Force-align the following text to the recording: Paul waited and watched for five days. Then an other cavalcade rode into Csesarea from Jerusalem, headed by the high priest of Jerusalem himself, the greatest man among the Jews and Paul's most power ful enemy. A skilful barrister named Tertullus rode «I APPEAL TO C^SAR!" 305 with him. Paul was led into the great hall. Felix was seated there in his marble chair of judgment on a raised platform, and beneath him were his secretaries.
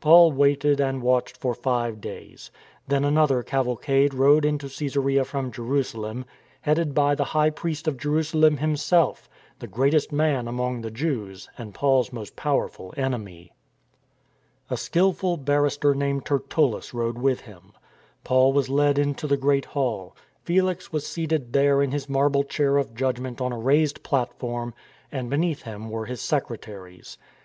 Paul 0.00 0.32
waited 0.32 0.80
and 0.80 1.02
watched 1.04 1.36
for 1.36 1.54
five 1.54 2.00
days. 2.00 2.50
Then 2.88 3.04
an 3.04 3.16
other 3.16 3.44
cavalcade 3.44 4.12
rode 4.12 4.44
into 4.44 4.66
Csesarea 4.66 5.24
from 5.24 5.52
Jerusalem, 5.52 6.24
headed 6.62 6.94
by 6.94 7.14
the 7.14 7.26
high 7.30 7.50
priest 7.50 7.86
of 7.86 7.96
Jerusalem 7.96 8.56
himself, 8.56 9.28
the 9.60 9.68
greatest 9.68 10.10
man 10.10 10.48
among 10.48 10.80
the 10.80 10.90
Jews 10.90 11.48
and 11.56 11.72
Paul's 11.72 12.12
most 12.12 12.34
power 12.34 12.66
ful 12.66 12.92
enemy. 12.96 13.52
A 14.68 14.76
skilful 14.76 15.36
barrister 15.36 15.94
named 15.94 16.26
Tertullus 16.26 16.92
rode 16.92 17.14
«I 17.16 17.20
APPEAL 17.20 17.22
TO 17.22 17.22
C^SAR!" 17.22 17.38
305 17.44 17.62
with 17.62 17.74
him. 17.74 17.80
Paul 18.24 18.52
was 18.52 18.68
led 18.68 18.98
into 18.98 19.28
the 19.28 19.36
great 19.36 19.64
hall. 19.66 20.16
Felix 20.42 20.90
was 20.92 21.06
seated 21.06 21.52
there 21.52 21.80
in 21.82 21.92
his 21.92 22.08
marble 22.08 22.42
chair 22.42 22.78
of 22.78 22.96
judgment 22.96 23.40
on 23.40 23.52
a 23.52 23.56
raised 23.58 24.02
platform, 24.02 24.74
and 25.12 25.30
beneath 25.30 25.62
him 25.62 25.88
were 25.88 26.06
his 26.06 26.20
secretaries. 26.20 27.16